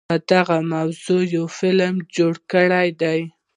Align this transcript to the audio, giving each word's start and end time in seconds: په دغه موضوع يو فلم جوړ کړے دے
په 0.09 0.15
دغه 0.31 0.57
موضوع 0.73 1.21
يو 1.35 1.45
فلم 1.57 1.95
جوړ 2.15 2.33
کړے 2.51 2.85
دے 3.01 3.19